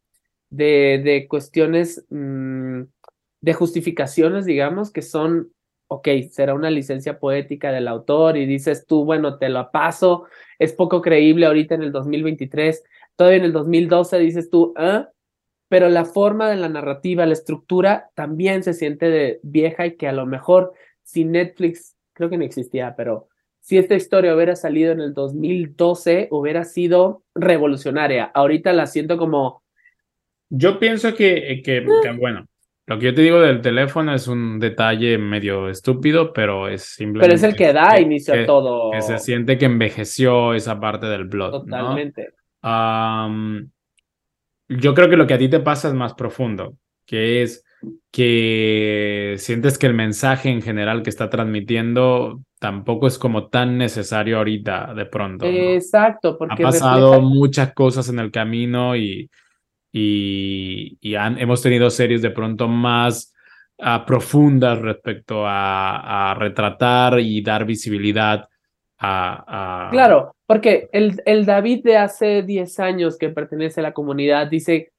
[0.51, 2.83] de, de cuestiones mm,
[3.41, 5.53] de justificaciones, digamos, que son,
[5.89, 10.27] ok, será una licencia poética del autor y dices tú, bueno, te lo paso,
[10.59, 12.83] es poco creíble ahorita en el 2023,
[13.16, 15.09] todavía en el 2012 dices tú, ¿ah?
[15.68, 20.09] pero la forma de la narrativa, la estructura también se siente de vieja y que
[20.09, 20.72] a lo mejor
[21.03, 23.29] si Netflix, creo que no existía, pero
[23.61, 28.24] si esta historia hubiera salido en el 2012, hubiera sido revolucionaria.
[28.24, 29.62] Ahorita la siento como,
[30.50, 32.46] Yo pienso que, que, que, bueno,
[32.87, 37.27] lo que yo te digo del teléfono es un detalle medio estúpido, pero es simplemente
[37.27, 38.90] pero es el que da inicio que- a todo.
[38.90, 41.96] que se siente que envejeció esa parte del plot, ¿no?
[44.68, 47.64] Yo creo que lo que a ti te pasa es más profundo, que es
[48.11, 54.38] que sientes que el mensaje en general que está transmitiendo tampoco es como tan necesario
[54.38, 55.44] ahorita de pronto.
[55.44, 55.53] ¿no?
[55.53, 59.29] Exacto, Ha porque pasado refleja- muchas cosas en el camino y,
[59.92, 63.35] y, y han- hemos tenido series de pronto más
[63.81, 68.48] ah, profundas respecto a, a retratar y dar visibilidad
[69.90, 74.93] Claro, porque el, el David de hace 10 años que pertenece a la comunidad dice,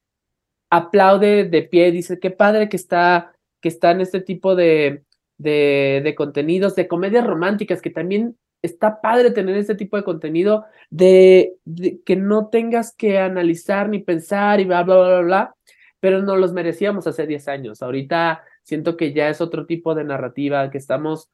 [0.70, 5.04] aplaude de pie, dice, qué padre que está, que está en este tipo de,
[5.38, 10.66] de, de contenidos, de comedias románticas, que también está padre tener este tipo de contenido,
[10.90, 15.56] de, de que no tengas que analizar ni pensar y bla, bla, bla, bla, bla,
[16.00, 17.82] pero no los merecíamos hace 10 años.
[17.82, 21.30] Ahorita siento que ya es otro tipo de narrativa, que estamos,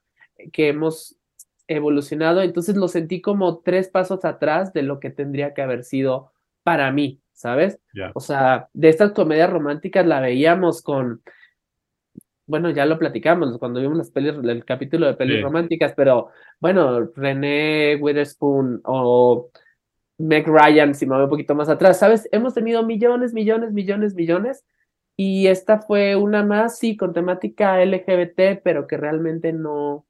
[0.51, 1.17] que hemos
[1.75, 6.31] evolucionado, entonces lo sentí como tres pasos atrás de lo que tendría que haber sido
[6.63, 7.79] para mí, ¿sabes?
[8.13, 11.21] O sea, de estas comedias románticas la veíamos con,
[12.45, 15.41] bueno, ya lo platicamos cuando vimos las pelis, el capítulo de pelis Sí.
[15.41, 16.29] románticas, pero
[16.59, 19.49] bueno, René Witherspoon o
[20.17, 22.27] Meg Ryan, si me voy un poquito más atrás, ¿sabes?
[22.31, 24.65] Hemos tenido millones, millones, millones, millones,
[25.17, 30.05] y esta fue una más, sí, con temática LGBT, pero que realmente no,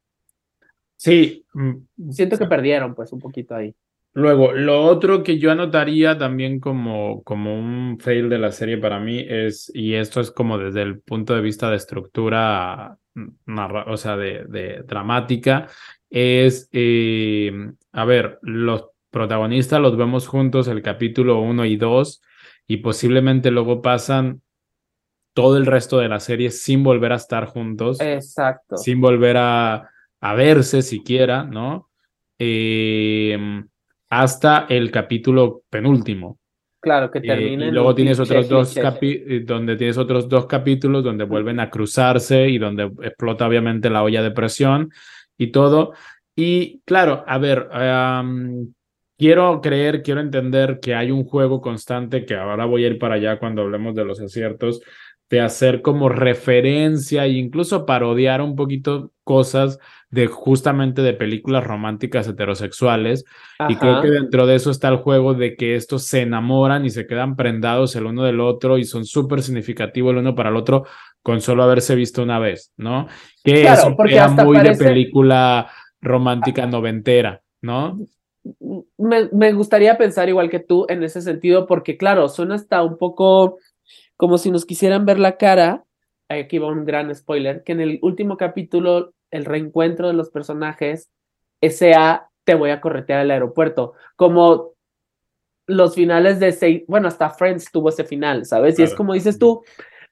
[1.03, 3.73] Sí, mm, siento que perdieron pues un poquito ahí.
[4.13, 8.99] Luego, lo otro que yo anotaría también como, como un fail de la serie para
[8.99, 12.99] mí es, y esto es como desde el punto de vista de estructura,
[13.47, 15.69] narra- o sea, de, de dramática,
[16.11, 17.51] es, eh,
[17.93, 22.21] a ver, los protagonistas los vemos juntos el capítulo 1 y 2
[22.67, 24.43] y posiblemente luego pasan
[25.33, 28.77] todo el resto de la serie sin volver a estar juntos Exacto.
[28.77, 29.90] sin volver a,
[30.21, 31.89] a verse siquiera, ¿no?
[32.39, 33.38] Eh,
[34.10, 36.39] hasta el capítulo penúltimo.
[36.79, 40.47] Claro, que Eh, termina y luego tienes otros dos capi- eh, donde tienes otros dos
[40.47, 44.91] capítulos donde vuelven a cruzarse y donde explota obviamente la olla de presión
[45.38, 45.93] y todo.
[46.36, 47.67] Y claro, a ver,
[49.17, 53.15] quiero creer, quiero entender que hay un juego constante que ahora voy a ir para
[53.15, 54.81] allá cuando hablemos de los aciertos,
[55.29, 59.79] de hacer como referencia e incluso parodiar un poquito cosas
[60.12, 63.24] de justamente de películas románticas heterosexuales.
[63.69, 66.89] Y creo que dentro de eso está el juego de que estos se enamoran y
[66.89, 70.58] se quedan prendados el uno del otro y son súper significativos el uno para el
[70.58, 70.86] otro,
[71.24, 73.08] con solo haberse visto una vez, ¿no?
[73.43, 75.69] Que Claro, eso porque era hasta muy parece- de película
[76.02, 77.97] romántica noventera, ¿no?
[78.97, 82.97] me, me gustaría pensar igual que tú en ese sentido, porque claro, suena hasta un
[82.97, 83.60] poco
[84.17, 85.84] como si nos quisieran ver la cara.
[86.28, 91.10] Aquí va un gran spoiler, que en el último capítulo, el reencuentro de los personajes,
[91.62, 94.74] ese A te voy a corretear al aeropuerto, como
[95.67, 98.78] los finales de seis, bueno, hasta Friends tuvo ese final, ¿sabes?
[98.78, 99.63] Y es como dices tú,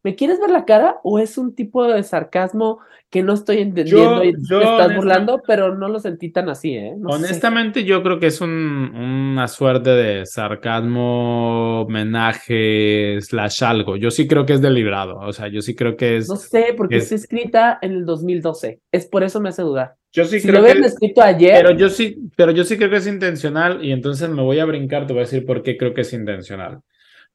[0.03, 4.23] ¿me quieres ver la cara o es un tipo de sarcasmo que no estoy entendiendo
[4.23, 6.93] y yo estás burlando, pero no lo sentí tan así, ¿eh?
[6.97, 7.15] No sé.
[7.25, 13.95] Honestamente, yo creo que es un, una suerte de sarcasmo, homenaje, slash algo.
[13.97, 15.17] Yo sí creo que es deliberado.
[15.19, 16.29] O sea, yo sí creo que es.
[16.29, 18.79] No sé, porque es- está escrita en el 2012.
[18.91, 19.95] Es por eso me hace dudar.
[20.11, 20.87] yo sí Si lo creo hubieran que.
[20.89, 24.41] escrito ayer, Pero yo sí, pero yo sí creo que es intencional y entonces me
[24.41, 26.81] voy a brincar, te voy a decir por qué creo que es intencional.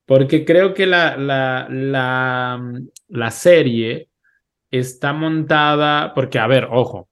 [0.06, 2.72] Porque creo que la, la, la,
[3.08, 4.08] la serie
[4.70, 7.08] está montada, porque a ver, ojo,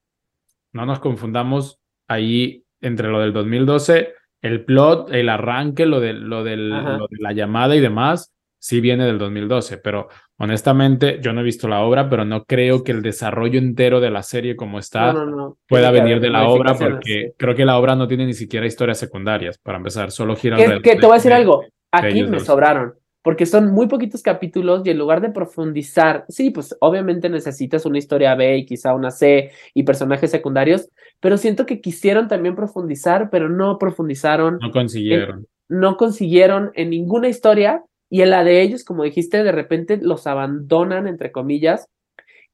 [0.72, 1.78] no nos confundamos
[2.08, 6.96] ahí entre lo del 2012, el plot, el arranque, lo de, lo del- Ajá.
[6.98, 11.44] lo de la llamada y demás, sí viene del 2012, pero honestamente yo no he
[11.44, 15.12] visto la obra, pero no creo que el desarrollo entero de la serie como está
[15.12, 15.56] no, no, no.
[15.68, 18.98] pueda venir de la obra porque creo que la obra no tiene ni siquiera historias
[18.98, 21.64] secundarias, para empezar, solo gira Que, alrededor que te voy a decir de- algo.
[21.92, 22.44] Aquí me dos.
[22.46, 22.94] sobraron.
[23.22, 27.98] Porque son muy poquitos capítulos y en lugar de profundizar, sí, pues obviamente necesitas una
[27.98, 30.88] historia B y quizá una C y personajes secundarios,
[31.20, 35.46] pero siento que quisieron también profundizar, pero no profundizaron, No consiguieron.
[35.68, 40.26] no consiguieron en ninguna historia y en la de ellos, como dijiste, de repente los
[40.26, 41.86] abandonan, entre comillas,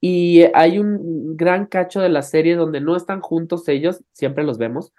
[0.02, 4.58] y hay un gran cacho de la serie donde no están juntos ellos, siempre los
[4.58, 4.92] vemos,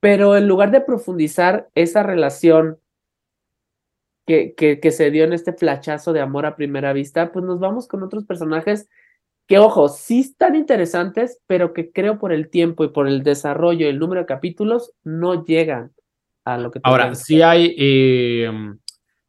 [0.00, 2.78] pero en lugar de profundizar esa relación
[4.26, 7.60] que, que, que se dio en este flachazo de amor a primera vista, pues nos
[7.60, 8.88] vamos con otros personajes
[9.46, 13.86] que, ojo, sí están interesantes, pero que creo por el tiempo y por el desarrollo
[13.86, 15.92] y el número de capítulos no llegan
[16.44, 18.50] a lo que Ahora, tendrían que sí hay, eh,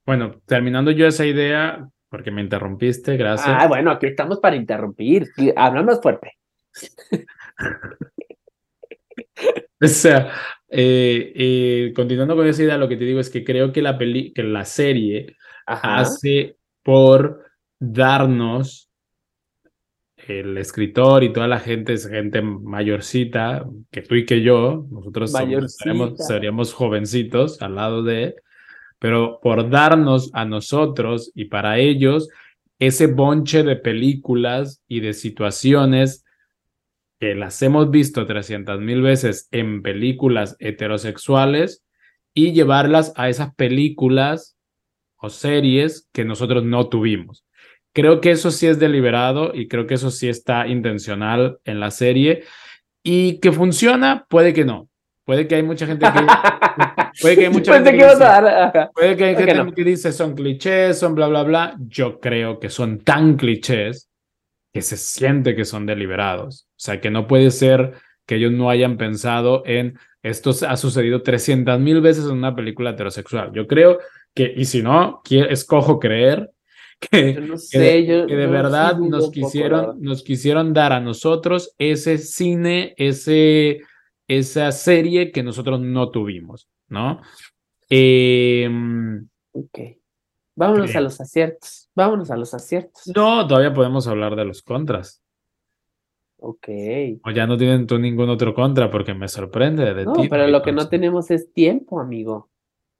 [0.05, 3.55] bueno, terminando yo esa idea, porque me interrumpiste, gracias.
[3.59, 5.29] Ah, bueno, aquí estamos para interrumpir.
[5.37, 6.37] y Habla más fuerte.
[9.81, 10.31] O sea,
[10.75, 13.97] eh, eh, continuando con esa idea, lo que te digo es que creo que la
[13.97, 15.35] peli que la serie
[15.67, 15.99] Ajá.
[15.99, 17.43] hace por
[17.79, 18.89] darnos
[20.27, 25.31] el escritor y toda la gente es gente mayorcita, que tú y que yo, nosotros
[25.31, 28.35] somos- seríamos jovencitos al lado de,
[28.99, 32.29] pero por darnos a nosotros y para ellos
[32.79, 36.22] ese bonche de películas y de situaciones
[37.23, 41.81] que las hemos visto 300 mil veces en películas heterosexuales
[42.33, 44.57] y llevarlas a esas películas
[45.15, 47.45] o series que nosotros no tuvimos.
[47.93, 51.91] Creo que eso sí es deliberado y creo que eso sí está intencional en la
[51.91, 52.43] serie
[53.01, 54.89] y que funciona, puede que no.
[55.23, 56.19] Puede que hay mucha gente que
[57.21, 58.89] puede que hay mucha Pensé gente que dice-.
[58.93, 59.71] Puede que hay gente no.
[59.71, 61.77] que dice son clichés, son bla, bla, bla.
[61.87, 64.09] Yo creo que son tan clichés
[64.73, 66.67] que se siente que son deliberados.
[66.83, 67.93] O sea, que no puede ser
[68.25, 72.89] que ellos no hayan pensado en esto ha sucedido 300 mil veces en una película
[72.89, 73.53] heterosexual.
[73.53, 73.99] Yo creo
[74.33, 76.51] que, y si no, escojo creer
[76.99, 78.27] que, Yo no que sé, de, yo.
[78.27, 82.93] que de yo sí verdad nos poco, quisieron, nos quisieron dar a nosotros ese cine,
[82.97, 83.79] ese,
[84.27, 87.21] esa serie que nosotros no tuvimos, ¿no?
[87.87, 89.79] Em, Ok.
[90.53, 91.89] Vámonos a los aciertos.
[91.95, 93.03] Vámonos a los aciertos.
[93.15, 95.22] no, todavía podemos hablar de los contras.
[96.45, 96.67] Ok.
[97.23, 100.27] O ya no tienen tú ningún otro contra porque me sorprende de No, ti.
[100.27, 102.49] pero David lo que no tenemos es tiempo, amigo.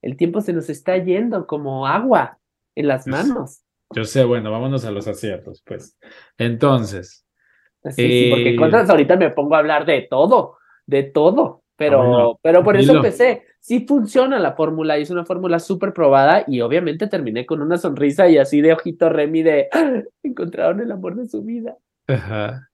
[0.01, 2.39] El tiempo se nos está yendo como agua
[2.73, 3.61] en las manos.
[3.91, 5.97] Yo sé, bueno, vámonos a los aciertos, pues.
[6.37, 7.25] Entonces,
[7.83, 11.63] Sí, sí, porque eh, contras ahorita me pongo a hablar de todo, de todo.
[11.75, 13.43] Pero, Ah, bueno, pero por eso empecé.
[13.59, 17.77] Sí funciona la fórmula y es una fórmula súper probada y obviamente terminé con una
[17.77, 20.01] sonrisa y así de ojito Remy de ¡Ah!
[20.23, 21.75] encontraron el amor de su vida,
[22.07, 22.69] ajá.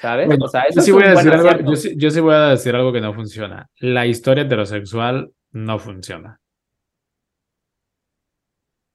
[0.00, 0.26] ¿Sabes?
[0.26, 2.48] Bueno, o sea, yo sí voy a decir algo, yo sí, yo sí voy a
[2.48, 3.68] decir algo que no funciona.
[3.80, 6.40] La historia heterosexual no funciona.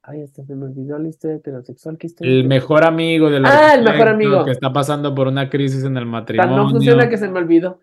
[0.04, 3.84] Ay, hasta se me olvidó la historia heterosexual que estoy El mejor amigo Ah, el
[3.84, 4.46] mejor arquitecto amigo.
[4.46, 6.56] que está pasando por una crisis en el matrimonio.
[6.58, 7.82] no funciona que se me olvidó.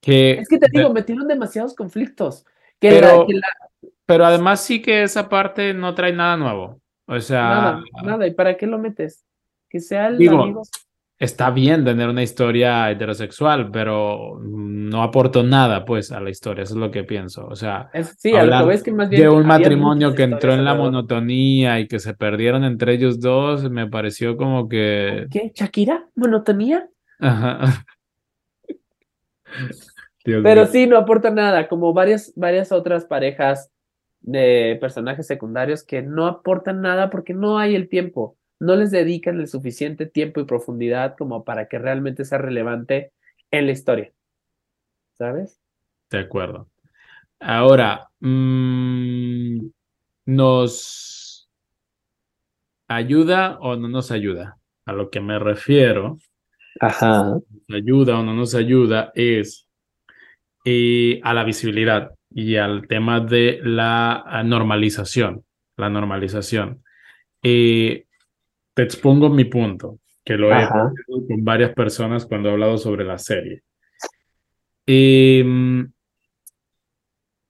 [0.00, 2.44] que- Es que te digo, metieron demasiados conflictos.
[2.78, 6.80] Que Pero- la, que la- Pero además sí que esa parte no trae nada nuevo.
[7.06, 8.26] O sea, nada, nada.
[8.26, 9.24] ¿Y para qué lo metes?
[9.68, 10.62] Que sea el Digo, amigo.
[11.18, 16.62] Está bien tener una historia heterosexual, pero no aportó nada, pues, a la historia.
[16.62, 17.46] Eso es lo que pienso.
[17.46, 20.54] O sea, sí, a lo que ves que más bien de un matrimonio que entró
[20.54, 25.26] en la monotonía y que se perdieron entre ellos dos, me pareció como que.
[25.30, 25.50] ¿Qué?
[25.54, 26.08] ¿Shakira?
[26.14, 26.88] ¿Monotonía?
[27.18, 27.84] Ajá.
[30.24, 33.72] pero sí, no aporta nada, como varias, varias otras parejas
[34.20, 39.40] de personajes secundarios que no aportan nada porque no hay el tiempo no les dedican
[39.40, 43.12] el suficiente tiempo y profundidad como para que realmente sea relevante
[43.50, 44.12] en la historia.
[45.16, 45.60] ¿Sabes?
[46.10, 46.68] De acuerdo.
[47.40, 49.58] Ahora, mm,
[50.26, 51.48] ¿nos
[52.88, 54.58] ayuda o no nos ayuda?
[54.86, 56.18] A lo que me refiero,
[56.80, 57.24] Ajá.
[57.68, 59.12] ¿nos ayuda o no nos ayuda?
[59.14, 59.68] Es
[60.64, 65.44] eh, a la visibilidad y al tema de la normalización.
[65.76, 66.82] La normalización.
[67.42, 68.07] Eh,
[68.78, 70.92] te expongo mi punto, que lo he hecho
[71.26, 73.64] con varias personas cuando he hablado sobre la serie.
[74.86, 75.90] Em,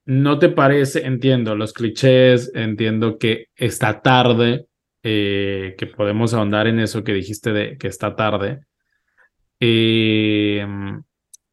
[0.05, 1.05] ¿No te parece?
[1.05, 4.65] Entiendo los clichés, entiendo que está tarde,
[5.03, 8.61] eh, que podemos ahondar en eso que dijiste de que está tarde,
[9.59, 11.03] em,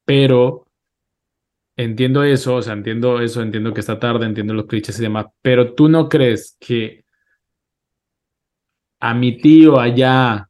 [0.06, 0.68] pero
[1.76, 5.26] entiendo eso, o sea, entiendo eso, entiendo que está tarde, entiendo los clichés y demás,
[5.42, 7.04] pero tú no crees que
[9.00, 10.48] a mi tío allá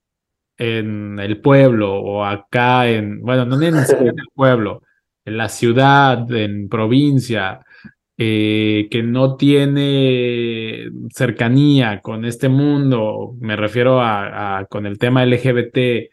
[0.59, 4.83] en el pueblo o acá en, bueno, no en el pueblo,
[5.25, 7.61] en la ciudad, en provincia,
[8.19, 16.11] eh, que no tiene cercanía con este mundo, me refiero a, con el tema LGBT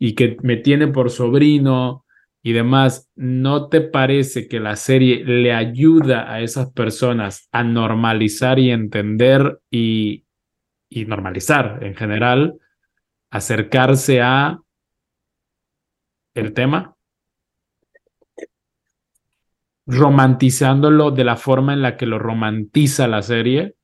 [0.00, 2.04] y que me tiene por sobrino
[2.42, 8.58] y demás, ¿no te parece que la serie le ayuda a esas personas a normalizar
[8.58, 10.23] y entender y,
[10.94, 12.60] y normalizar en general,
[13.30, 14.60] acercarse a
[16.34, 16.94] el tema,
[19.86, 23.74] romantizándolo de la forma en la que lo romantiza la serie.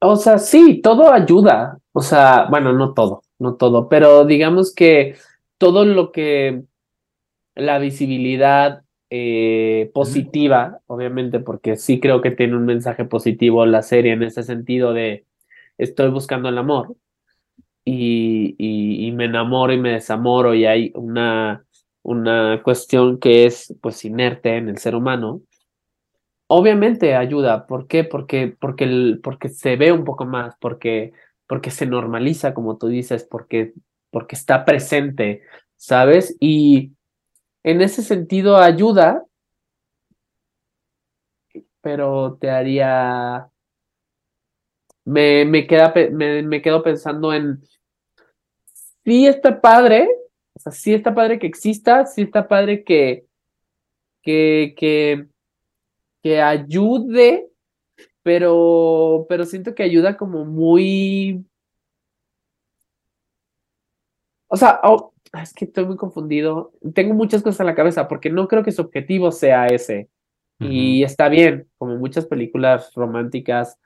[0.00, 1.78] O sea, sí, todo ayuda.
[1.92, 5.16] O sea, bueno, no todo, no todo, pero digamos que
[5.56, 6.64] todo lo que
[7.54, 14.12] la visibilidad eh, positiva, obviamente, porque sí creo que tiene un mensaje positivo la serie
[14.12, 15.25] en ese sentido de
[15.78, 16.96] estoy buscando el amor
[17.84, 21.64] y, y, me enamoro y me desamoro y hay una,
[22.02, 25.42] una cuestión que es pues inerte en el ser humano,
[26.48, 27.66] obviamente ayuda.
[27.66, 28.02] ¿Por qué?
[28.02, 31.12] Porque, porque, el, porque se ve un poco más, porque,
[31.46, 33.72] porque se normaliza, como tú dices, porque,
[34.10, 35.42] porque está presente,
[35.76, 36.36] ¿sabes?
[36.40, 36.92] Y
[37.62, 39.24] en ese sentido ayuda,
[41.80, 43.48] pero te haría
[45.06, 47.62] me, me, queda, me, me quedo pensando en,
[49.04, 50.08] sí está padre,
[50.52, 53.24] o sea, sí está padre que exista, sí está padre que,
[54.20, 55.26] que, que,
[56.22, 57.48] que ayude,
[58.24, 61.46] pero, pero siento que ayuda como muy...
[64.48, 66.72] O sea, oh, es que estoy muy confundido.
[66.94, 70.08] Tengo muchas cosas en la cabeza porque no creo que su objetivo sea ese.
[70.58, 73.78] Y está bien, como muchas películas románticas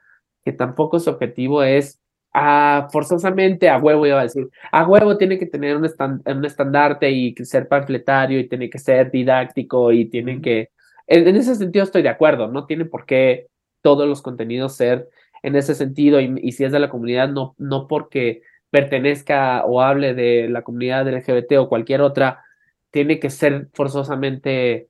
[0.51, 2.01] que tampoco su objetivo es
[2.33, 5.89] a forzosamente a huevo, iba a decir, a huevo tiene que tener un,
[6.27, 10.71] un estandarte y ser panfletario y tiene que ser didáctico y tiene que,
[11.07, 13.47] en, ese sentido estoy de acuerdo, no tiene por qué
[13.83, 15.09] todos los contenidos ser
[15.43, 20.15] en ese sentido y, si es de la comunidad, no, no porque pertenezca o hable
[20.15, 22.45] de la comunidad LGBT o cualquier otra,
[22.91, 24.89] tiene que ser forzosamente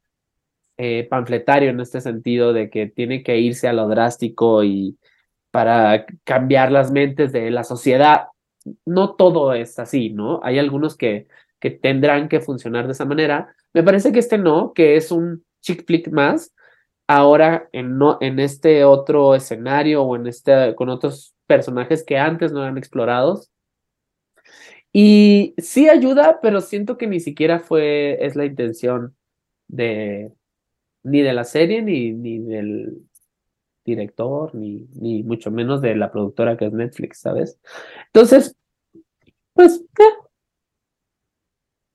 [0.76, 4.98] eh, panfletario en este sentido de que tiene que irse a lo drástico y,
[5.50, 8.26] para cambiar las mentes de la sociedad.
[8.84, 10.40] No todo es así, ¿no?
[10.42, 11.26] Hay algunos que,
[11.58, 13.54] que tendrán que funcionar de esa manera.
[13.72, 16.52] Me parece que este no, que es un chick flick más,
[17.06, 22.52] ahora en, no, en este otro escenario o en este, con otros personajes que antes
[22.52, 23.50] no eran explorados.
[24.92, 29.16] Y sí ayuda, pero siento que ni siquiera fue, es la intención
[29.68, 30.32] de,
[31.02, 33.09] ni de la serie, ni, ni del,
[33.90, 37.60] director, ni, ni mucho menos de la productora que es Netflix, ¿sabes?
[38.06, 38.56] Entonces,
[39.52, 39.84] pues,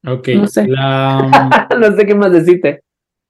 [0.08, 0.68] Ok, no sé.
[1.80, 2.84] no sé qué más decirte.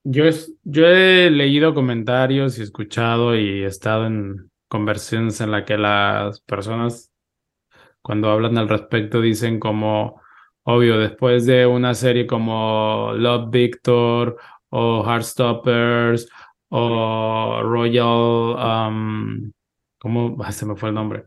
[0.04, 5.64] Yo, es, yo he leído comentarios y escuchado y he estado en conversaciones en las
[5.64, 7.12] que las personas
[8.02, 10.22] cuando hablan al respecto dicen como,
[10.64, 14.38] obvio, después de una serie como Love Victor
[14.70, 16.30] o Heartstoppers
[16.78, 19.52] o Royal, um,
[19.98, 20.38] ¿cómo?
[20.52, 21.26] se me fue el nombre.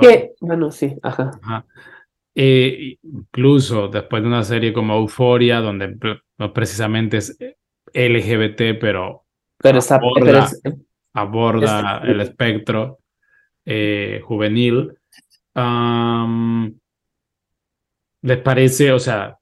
[0.00, 0.32] ¿Qué?
[0.40, 1.66] Bueno, sí, ajá.
[2.34, 5.96] Eh, incluso después de una serie como Euphoria, donde
[6.38, 7.36] no precisamente es
[7.92, 9.24] LGBT, pero,
[9.58, 10.48] pero, esa, aborda,
[11.14, 13.00] aborda el espectro
[13.64, 14.94] eh, juvenil.
[18.22, 19.36] ¿Les parece, o sea,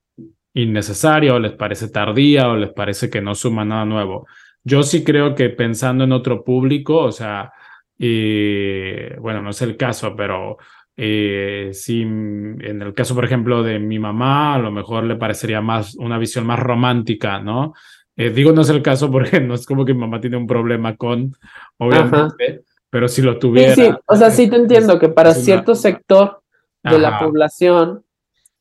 [0.55, 4.26] innecesaria o les parece tardía o les parece que no suma nada nuevo?
[4.69, 7.53] Yo sí creo que pensando en otro público, o sea,
[7.99, 10.59] eh, bueno, no es el caso, pero
[10.95, 15.62] eh, si en el caso, por ejemplo, de mi mamá, a lo mejor le parecería
[15.62, 17.73] más una visión más romántica, ¿no?
[18.14, 20.47] Eh, digo, no es el caso porque no es como que mi mamá tiene un
[20.47, 21.35] problema con,
[21.79, 23.75] obviamente, pero si lo tuviera.
[23.75, 26.43] Sí, sí, o sea, sí te entiendo que para cierto sector
[26.83, 28.05] de la población.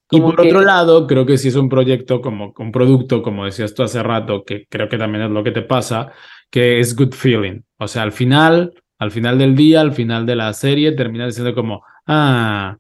[0.10, 3.74] Y por otro lado, creo que si es un proyecto como un producto, como decías
[3.74, 6.12] tú hace rato, que creo que también es lo que te pasa,
[6.50, 7.62] que es good feeling.
[7.78, 11.54] O sea, al final, al final del día, al final de la serie, termina diciendo
[11.54, 12.78] como, ah,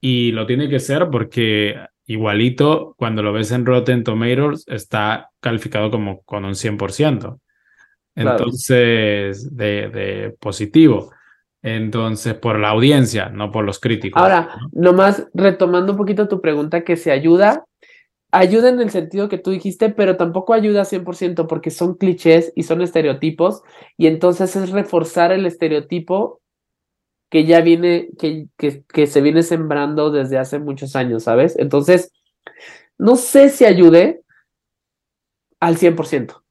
[0.00, 1.74] y lo tiene que ser porque
[2.08, 7.38] igualito, cuando lo ves en Rotten Tomatoes, está calificado como con un 100%.
[8.14, 11.12] Entonces, de, positivo.
[11.76, 14.20] Entonces, por la audiencia, no por los críticos.
[14.20, 17.64] Ahora, nomás retomando un poquito tu pregunta, que se ayuda,
[18.30, 22.64] ayuda en el sentido que tú dijiste, pero tampoco ayuda 100% porque son clichés y
[22.64, 23.62] son estereotipos,
[23.96, 26.40] y entonces es reforzar el estereotipo
[27.30, 31.58] que ya viene, que, que, que se viene sembrando desde hace muchos años, ¿sabes?
[31.58, 32.12] Entonces,
[32.96, 34.22] no sé si ayude
[35.60, 36.42] al 100%.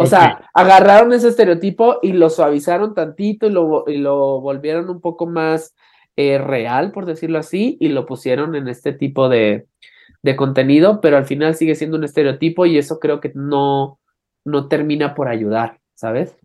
[0.00, 5.00] O sea, agarraron ese estereotipo y lo suavizaron tantito y lo, y lo volvieron un
[5.00, 5.74] poco más
[6.16, 9.66] eh, real, por decirlo así, y lo pusieron en este tipo de,
[10.22, 13.98] de, contenido, pero al final sigue siendo un estereotipo y eso creo que no,
[14.44, 16.36] no termina por ayudar, ¿sabes?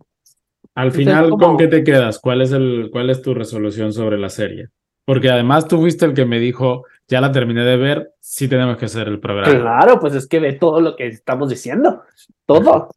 [0.73, 2.17] Al final, ¿con qué te quedas?
[2.17, 4.69] ¿Cuál es, el, ¿Cuál es tu resolución sobre la serie?
[5.05, 8.77] Porque además tú fuiste el que me dijo, ya la terminé de ver, sí tenemos
[8.77, 9.59] que hacer el programa.
[9.59, 12.01] Claro, pues es que ve todo lo que estamos diciendo,
[12.47, 12.89] todo.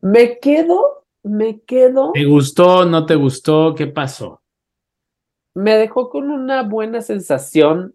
[0.00, 2.12] Me quedo, me quedo.
[2.12, 3.74] ¿Te gustó, no te gustó?
[3.74, 4.42] ¿Qué pasó?
[5.54, 7.94] Me dejó con una buena sensación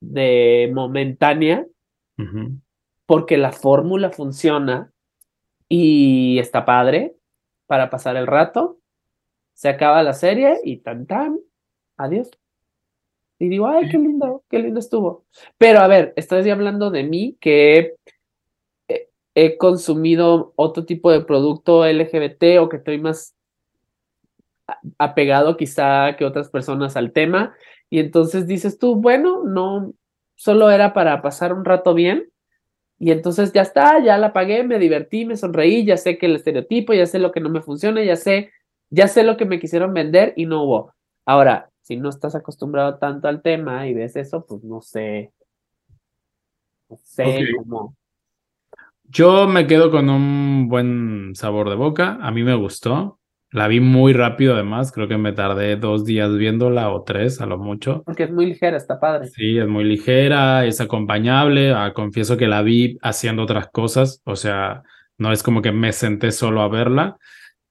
[0.00, 1.66] de momentánea,
[3.06, 4.92] porque la fórmula funciona
[5.68, 7.16] y está padre
[7.66, 8.78] para pasar el rato.
[9.52, 11.38] Se acaba la serie y tan tan,
[11.96, 12.30] adiós.
[13.38, 15.26] Y digo, ay, qué lindo, qué lindo estuvo.
[15.58, 17.96] Pero a ver, estás hablando de mí que
[19.36, 23.36] he consumido otro tipo de producto LGBT o que estoy más
[24.96, 27.54] apegado quizá que otras personas al tema.
[27.90, 29.92] Y entonces dices tú, bueno, no,
[30.36, 32.30] solo era para pasar un rato bien.
[32.98, 36.36] Y entonces ya está, ya la pagué, me divertí, me sonreí, ya sé que el
[36.36, 38.52] estereotipo, ya sé lo que no me funciona, ya sé,
[38.88, 40.94] ya sé lo que me quisieron vender y no hubo.
[41.26, 45.30] Ahora, si no estás acostumbrado tanto al tema y ves eso, pues no sé.
[46.88, 47.94] No sé cómo
[49.08, 52.18] yo me quedo con un buen sabor de boca.
[52.20, 53.20] A mí me gustó.
[53.50, 54.92] La vi muy rápido, además.
[54.92, 58.02] Creo que me tardé dos días viéndola o tres a lo mucho.
[58.04, 59.28] Porque es muy ligera, está padre.
[59.28, 61.72] Sí, es muy ligera, es acompañable.
[61.72, 64.20] Ah, confieso que la vi haciendo otras cosas.
[64.24, 64.82] O sea,
[65.16, 67.16] no es como que me senté solo a verla.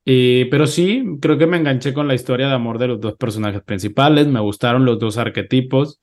[0.06, 3.62] pero sí, creo que me enganché con la historia de amor de los dos personajes
[3.62, 4.28] principales.
[4.28, 6.02] Me gustaron los dos arquetipos.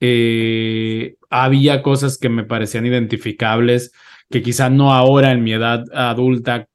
[0.00, 3.92] Eh, había cosas que me parecían identificables
[4.30, 6.66] que quizá no ahora en mi edad adulta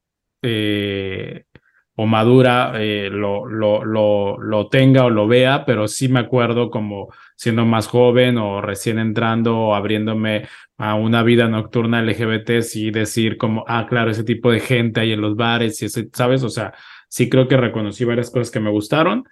[0.42, 1.44] eh,
[1.96, 6.70] o madura eh, lo, lo, lo, lo, tenga o lo vea, pero sí me acuerdo
[6.72, 10.48] como siendo más joven o recién entrando o abriéndome
[10.78, 15.12] a una vida nocturna LGBT, sí decir como, ah, claro, ese tipo de gente ahí
[15.12, 16.44] en los bares, y ¿sabes?
[16.44, 16.74] O sea,
[17.08, 19.26] sí creo que reconocí varias cosas que me gustaron.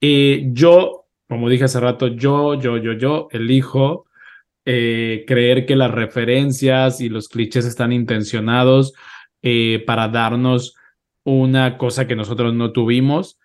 [0.00, 4.06] y yo, como dije hace rato, yo, yo, yo, yo elijo
[4.68, 8.94] eh, creer que las referencias y los clichés están intencionados
[9.40, 10.74] eh, para darnos
[11.22, 13.38] una cosa que nosotros no tuvimos.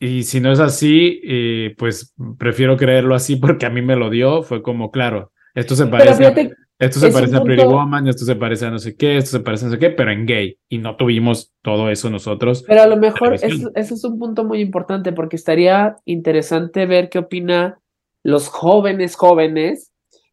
[0.00, 4.10] Y si no es así, eh, pues prefiero creerlo así porque a mí me lo
[4.10, 4.42] dio.
[4.42, 8.66] Fue como, claro, esto se parece, esto se parece a Pretty Woman, esto se parece
[8.66, 10.58] a no sé qué, esto se parece a no sé qué, pero en gay.
[10.68, 12.64] Y no tuvimos todo eso nosotros.
[12.66, 17.20] Pero a lo mejor ese es un punto muy importante porque estaría interesante ver qué
[17.20, 17.78] opina
[18.24, 19.87] los jóvenes jóvenes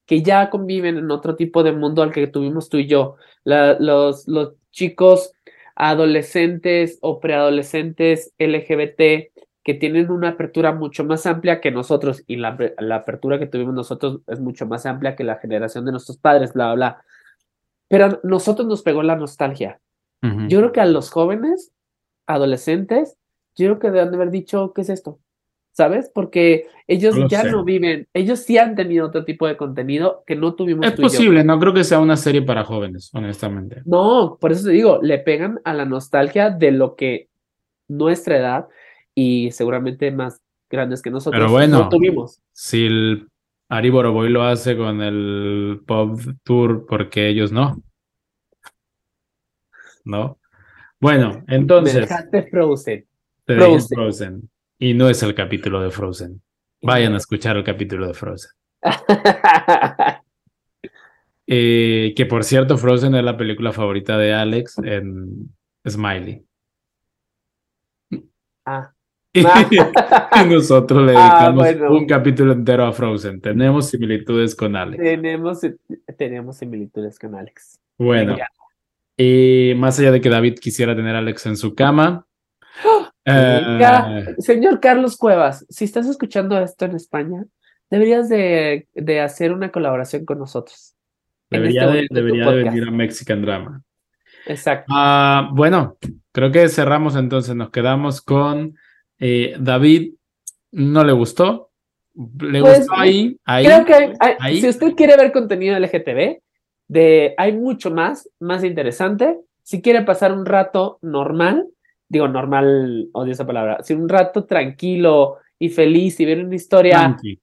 [0.05, 3.15] que ya conviven en otro tipo de mundo al que tuvimos tú y yo.
[3.43, 5.31] los, los chicos
[5.75, 9.31] adolescentes o preadolescentes LGBT
[9.63, 13.73] que tienen una apertura mucho más amplia que nosotros y la, la, apertura que tuvimos
[13.73, 17.03] nosotros es mucho más amplia que la generación de nuestros padres, bla, bla, bla.
[17.87, 19.79] Pero nosotros nos pegó la nostalgia.
[20.47, 21.71] Yo creo que a los jóvenes,
[22.25, 23.15] adolescentes,
[23.55, 25.19] yo creo que deben de haber dicho, ¿qué es esto?
[25.76, 26.09] ¿Sabes?
[26.13, 27.51] Porque ellos No ya sé.
[27.51, 31.03] no viven, ellos sí han tenido otro tipo de contenido que no tuvimos Es tú
[31.03, 31.09] y yo.
[31.09, 33.82] posible, no creo que sea una serie para jóvenes, honestamente.
[33.86, 37.30] No, por eso te digo, le pegan a la nostalgia de lo que
[37.88, 38.67] nuestra edad
[39.13, 41.80] y seguramente más grandes que nosotros Pero bueno.
[41.80, 42.41] no tuvimos.
[42.53, 43.28] Si el
[43.69, 47.82] Ari Boroboy lo hace con el Pop Tour, ¿por qué ellos no?
[50.03, 50.39] ¿No?
[50.99, 53.05] Bueno, Me entonces, dejaste Frozen.
[53.45, 53.95] te Frozen.
[53.97, 54.49] Frozen.
[54.80, 56.41] Y no es el capítulo de Frozen.
[56.82, 58.51] Vayan a escuchar el capítulo de Frozen.
[61.47, 65.49] Eh, que por cierto, Frozen es la película favorita de Alex en
[65.88, 66.43] Smiley.
[68.65, 68.91] Ah,
[69.34, 71.21] Y nosotros le Ah,
[71.51, 71.91] dedicamos bueno.
[71.91, 73.41] un capítulo entero a Frozen.
[73.41, 75.01] Tenemos similitudes con Alex.
[75.03, 75.59] tenemos,
[76.17, 77.80] tenemos similitudes con Alex.
[77.97, 78.38] Bueno,
[79.17, 82.26] y más allá de que David quisiera tener a Alex en su cama,
[82.84, 87.45] Venga, eh, Señor Carlos Cuevas, si estás escuchando esto en España,
[87.89, 90.95] deberías de, de hacer una colaboración con nosotros.
[91.49, 92.73] debería, este de, debería de podcast.
[92.76, 93.82] venir a Mexican Drama.
[94.47, 94.86] Exacto.
[94.95, 95.97] Ah, bueno,
[96.32, 98.76] creo que cerramos entonces, nos quedamos con
[99.19, 100.13] eh, David,
[100.71, 101.71] no le gustó,
[102.13, 104.61] le Pues, gustó ahí, ahí, Creo que hay- hay- ahí.
[104.61, 106.41] si usted quiere ver contenido LGTB,
[106.88, 109.39] de, hay mucho más, más interesante.
[109.63, 111.65] Si quiere pasar un rato normal,
[112.07, 116.97] digo normal, odio esa palabra, si un rato tranquilo y feliz y ver una historia
[116.99, 117.39] tranqui.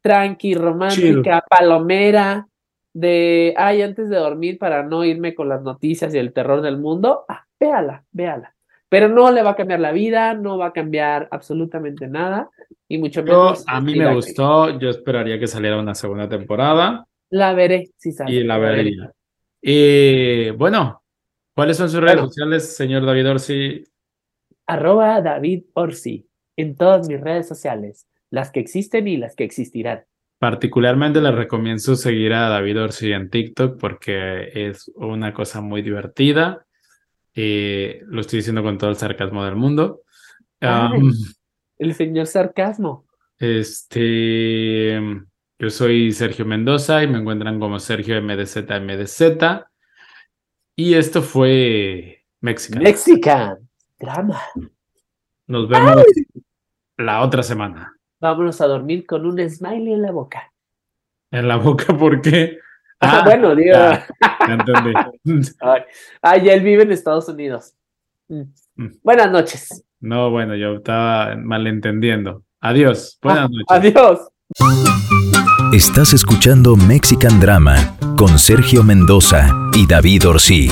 [0.00, 2.46] tranqui, romántica, palomera,
[2.94, 6.76] de, ay, antes de dormir para no irme con las noticias y el terror del
[6.78, 8.54] mundo, ah, véala, véala.
[8.90, 12.50] Pero no le va a cambiar la vida, no va a cambiar absolutamente nada,
[12.88, 13.64] y mucho Yo, menos.
[13.66, 18.12] a mí me que- gustó, yo esperaría que saliera una segunda temporada La veré, si
[18.12, 18.30] sale.
[18.34, 18.76] y la veré.
[18.76, 19.12] vería.
[19.62, 21.02] Y bueno,
[21.54, 22.28] ¿cuáles son sus redes Bueno.
[22.28, 23.84] sociales, señor David Orsi?
[24.72, 30.04] Arroba David Orsi en todas mis redes sociales, las que existen y las que existirán.
[30.38, 36.66] Particularmente les recomiendo seguir a David Orsi en TikTok porque es una cosa muy divertida.
[37.34, 40.02] Eh, lo estoy diciendo con todo el sarcasmo del mundo.
[40.60, 41.00] Ay.
[41.00, 41.12] Um,
[41.78, 43.06] El señor sarcasmo.
[43.38, 45.00] este,
[45.58, 49.22] yo soy Sergio Mendoza y me encuentran como Sergio MDZ MDZ.
[50.76, 52.82] Y esto fue Mexican.
[52.82, 53.68] Mexican.
[54.02, 54.40] Drama.
[55.46, 56.02] Nos vemos
[56.98, 57.94] la otra semana.
[58.20, 60.52] Vámonos a dormir con un smiley en la boca.
[61.30, 62.58] En la boca, ¿por qué?
[63.04, 63.72] Ah, bueno, digo.
[63.72, 64.06] ya,
[64.46, 64.92] ya entendí.
[65.60, 65.82] Ay,
[66.22, 67.74] ay, él vive en Estados Unidos.
[68.28, 68.42] Mm.
[68.76, 68.90] Mm.
[69.02, 69.84] Buenas noches.
[69.98, 72.44] No, bueno, yo estaba malentendiendo.
[72.60, 73.18] Adiós.
[73.20, 73.66] Buenas noches.
[73.68, 74.28] Adiós.
[75.72, 80.68] Estás escuchando Mexican Drama con Sergio Mendoza y David Orsí.